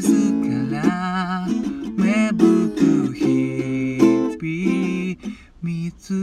[0.00, 1.46] あのキスから
[1.98, 6.14] 芽吹く日々水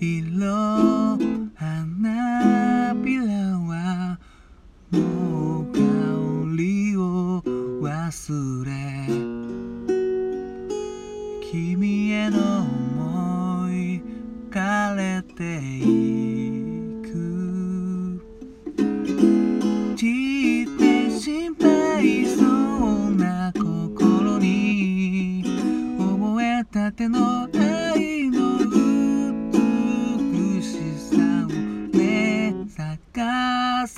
[0.00, 1.18] 色
[1.54, 3.22] 花びら
[3.58, 4.18] は
[4.90, 5.78] もう香
[6.56, 7.42] りを
[7.82, 8.70] 忘れ
[11.50, 12.83] 君への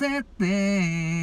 [0.07, 1.16] かせ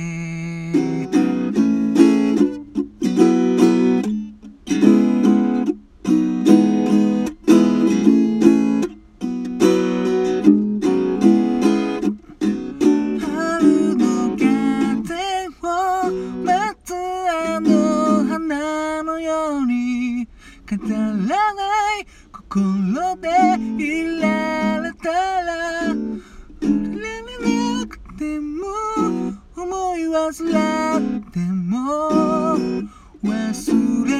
[33.24, 34.13] 忘れ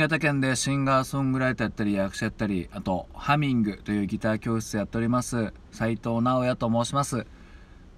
[0.00, 5.52] 新潟県でシンガーソングライターやったり役者やったりあとハミングというギター教室やっております。
[5.72, 7.16] 斉藤直也と申します。
[7.16, 7.24] 聞い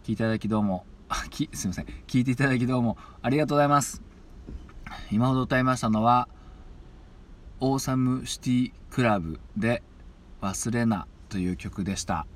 [0.06, 0.84] ていただきどうも。
[1.08, 1.86] あ きすいません。
[2.08, 4.02] 聞いていただきどうもありがとうございます。
[5.12, 6.26] 今ほど歌いましたのは
[7.60, 9.84] オーサムシティクラブで
[10.42, 12.26] 「忘れな」という曲でした。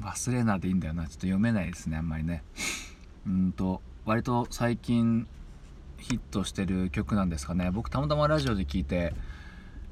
[0.00, 1.02] 忘れなでいいんだよな。
[1.02, 2.44] ちょっと読めないですねあんまりね。
[3.28, 5.28] うんと割と最近
[5.98, 7.70] ヒットしてる曲なんですかね。
[7.70, 9.14] 僕たまたまラジオで聞いて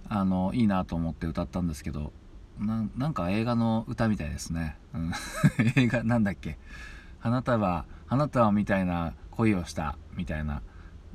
[0.08, 2.12] あのいいなと思って歌ったんですけど
[2.58, 5.12] ななんか映画の歌みたいですね、うん、
[5.76, 6.58] 映画なんだっけ。
[7.20, 10.60] 花束花束みたいな恋をしたみたいな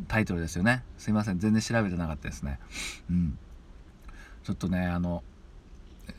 [0.07, 0.83] タイトルですよね。
[0.97, 1.39] すいません。
[1.39, 2.59] 全然調べてなかったですね。
[3.09, 3.38] うん。
[4.44, 5.24] ちょっとねあの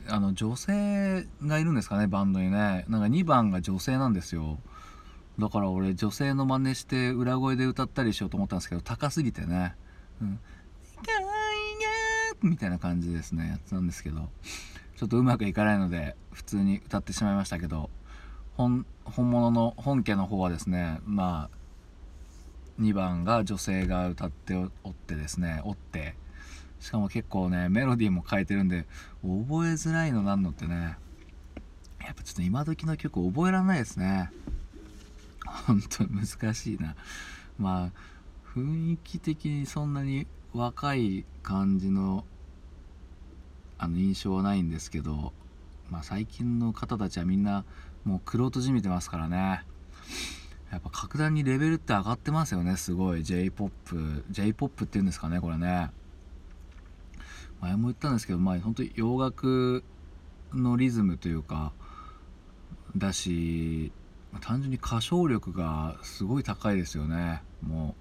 [0.07, 2.85] あの女性がいるんですかねバンドにね。
[2.87, 4.57] なんか2番が女性なんですよ。
[5.39, 9.75] だから俺女性の真似して裏声で歌ったりしようと思ったんですけど高すぎてね
[10.21, 10.39] 「うん、
[12.43, 13.49] みたいな感じですね。
[13.49, 14.29] やつなんですけど
[14.97, 17.89] ちょっとうまくいかないので普通に歌ってしまいましたけど
[18.55, 26.15] 本本物の本家の方はですねまあ2番が女性が歌っておってですねおって。
[26.79, 28.87] しかも結構ねメロディーも変えてるんで
[29.21, 30.97] 覚えづらいのなんのってね。
[32.03, 34.31] やっぱちょっと今時の曲覚えられないですね。
[35.67, 36.95] 本当に難しいな。
[37.59, 37.91] まあ
[38.55, 42.25] 雰囲気的にそんなに若い感じの
[43.77, 45.33] あの印象はないんですけど、
[45.89, 47.65] まあ、最近の方たちはみんな
[48.03, 49.63] もう玄人じみてますからね。
[50.71, 53.23] やっぱ格段にレベルって上がってますよねすごい。
[53.23, 53.95] J p o p
[54.29, 55.89] j p o p っていうんですかねこれね。
[57.59, 59.83] 前も言ったんですけどまあ本当に洋楽
[60.53, 61.73] のリズムというか
[62.95, 63.91] だし
[64.31, 67.43] ま単純に歌唱力がすごい高いですよね。
[67.61, 67.95] も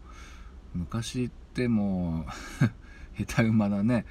[0.75, 2.25] う昔っても
[3.19, 4.07] う 下手馬なね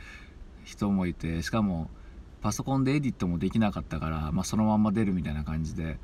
[0.63, 1.89] 人もいてしかも
[2.41, 5.99] パソコンでエディットもできなかったから、まあ、そのまんま出るみたいな感じで、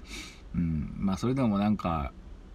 [0.53, 2.11] うんまあ、それでもなんか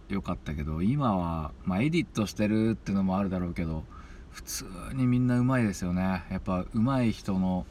[0.08, 3.84] 良かったけど今は、まあ、エディットしてるってのもあるだろうけど
[4.30, 4.64] 普通
[4.94, 6.24] にみんなうまいですよね。
[6.30, 7.66] やっぱうまい人の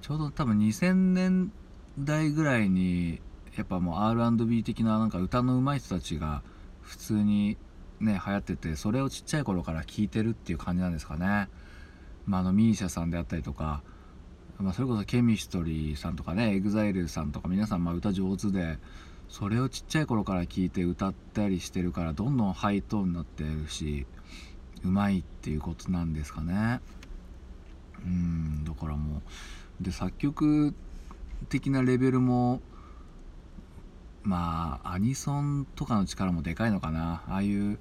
[0.00, 1.52] ちょうど多分2000年
[1.98, 3.20] 代ぐらいに
[3.56, 6.42] やっぱもう R&B 的ななんか歌の上手い人たちが
[6.82, 7.56] 普通に
[8.00, 11.48] ね流行っててそれをちっちゃい頃から聴いてるっていう感じなんですかね、
[12.26, 13.82] まあ、あの misia さんであったりとか、
[14.58, 18.78] まあ、それこそケミストリーさんとかね EXILE さんとか皆さんまあ歌上手で
[19.28, 24.06] それをちっちゃい頃から聴いて歌ったりしてるからどんどんハイトーンになってるし
[24.84, 26.80] うまいっていうことなんですかね。
[28.04, 29.18] うんだからも
[29.80, 30.74] うで作曲
[31.48, 32.60] 的なレベルも
[34.22, 37.22] まあアニソンとかの力もでかいのかな。
[37.28, 37.78] ああいう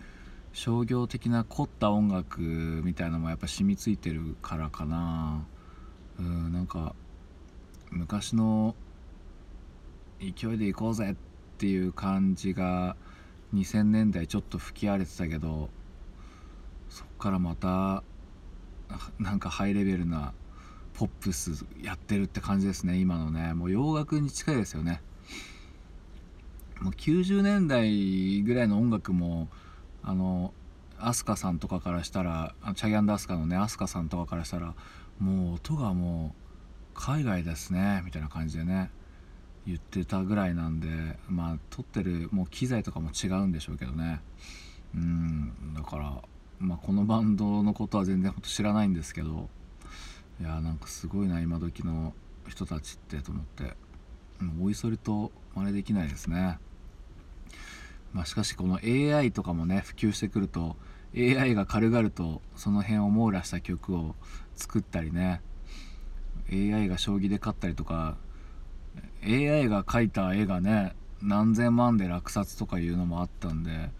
[0.53, 5.45] 商業的な凝った音楽みたいなのもやっぱ染みついてるからかな。
[6.19, 6.95] うんなんか
[7.91, 8.75] 昔の
[10.19, 11.15] 勢いでいこうぜっ
[11.57, 12.95] ていう感じが
[13.53, 15.69] 2000年代ちょっと吹き荒れてたけど
[16.89, 18.03] そっからまた
[19.17, 20.33] なんかハイレベルな
[20.93, 23.53] ポップスやってるって感じですね今のね。
[23.53, 25.01] もう洋楽に近いですよね。
[26.81, 29.47] もう90年代ぐらいの音楽も
[30.03, 30.53] あの
[30.97, 34.75] 飛鳥さんとかからしたらチャギアンドアスカのね飛鳥さんとかからしたら
[35.19, 36.39] もう音がもう
[36.93, 38.91] 海外ですねみたいな感じでね
[39.65, 40.87] 言ってたぐらいなんで
[41.27, 44.21] まあ撮ってるもう機材とかも違うんでしょうけどね。
[44.95, 46.21] うんだから
[46.59, 49.49] まあこのバンドのことは全然ほんと知らないんですけど
[50.41, 52.13] いやーなんかすごいな今時の
[52.47, 53.75] 人たちってと思って。
[54.39, 56.59] もうおいそれと真似できないですね。
[58.13, 60.75] まあ、しかしこの AI とかもね普及してくると
[61.15, 64.15] AI が軽々とその辺を網羅した曲を
[64.55, 65.41] 作ったりね
[66.51, 68.17] AI が将棋で勝ったりとか
[69.23, 73.91] AI が描いた絵がね何千万で落札とかいうのもあったんで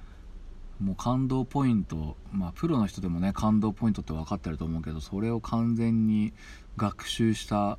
[0.80, 6.34] もう感動ポイントまあプロの人でもね感動ポイントって分かってると思うけどそれを完全に
[6.78, 7.78] 学習した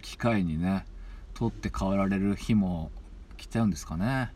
[0.00, 0.86] 機械にね
[1.34, 2.90] 取って代わられる日も
[3.36, 4.32] 来ちゃうんですかね。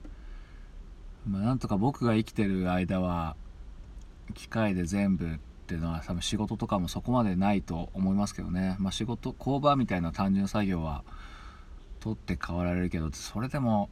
[1.27, 3.37] まあ、なんとか僕が生きてる間は
[4.35, 11.05] 機械で全部っていうのは多分仕事とかもそこまでないと思いますけどね、まあ、仕事工場みたいな単純作業は
[12.01, 13.91] 取って代わられるけどそれでも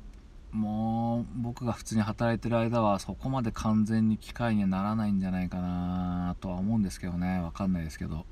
[0.50, 7.40] もう僕が普通に働いてる間はそこまで完全に機械にはならないんじゃないかなとは思うんですけどね。
[7.42, 8.24] 分かんないですけど。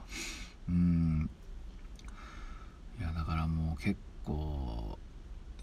[0.68, 1.30] うん。
[2.98, 4.98] いやだからもう結構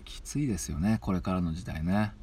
[0.05, 0.99] きついですよね。
[1.01, 2.13] これからの時代ね。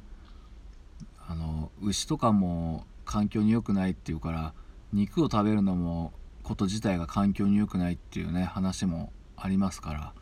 [1.31, 4.53] あの牛とかも環境に良くないっていうから
[4.91, 6.11] 肉を食べるのも
[6.43, 10.13] こと自体が環境に良くないっていうね話もありますか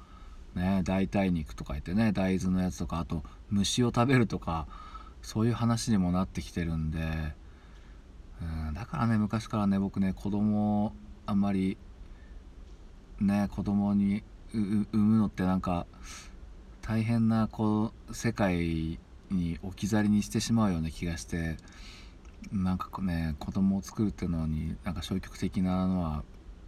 [0.56, 4.68] らね代替肉とか言ってね大豆のやつとかあと虫を食べるとか
[5.24, 7.00] そういう話にもなってきてるんで
[8.42, 10.94] うんだからね昔からね僕ね子供
[11.25, 11.75] あんまり
[13.20, 14.24] ね子供に
[14.54, 15.88] 産むのってなんか
[16.84, 19.00] 大変なこう世界
[19.31, 21.57] に置き去りにしてしまうような気がして
[22.51, 26.24] なんかね子供を作るっていうのになんか消極的なのは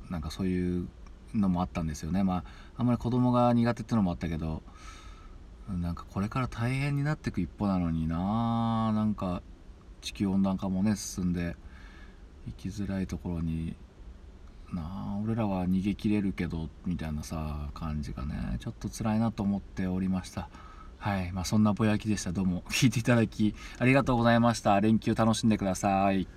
[0.09, 0.87] なんかそういう
[1.33, 2.23] のもあったんですよね。
[2.23, 2.43] まあ
[2.77, 4.61] あんまり子供が苦手っていうのもあったけど
[5.69, 8.91] なんかこれから大変になっていく一方なのにな。
[8.93, 9.41] なんか
[10.01, 11.55] 地球温暖化もね進んで
[12.47, 13.75] 生きづらいところに。
[14.73, 20.49] なあ俺らは逃げ切れるけどみたいなさ感じがねちょっと辛いなと思っておりました。
[21.01, 21.31] はい。
[21.31, 22.31] まあ、そんなぼやきでした。
[22.31, 24.79] どうも 聞いていただきありがとうございました。
[24.79, 26.27] 連休楽しんでください。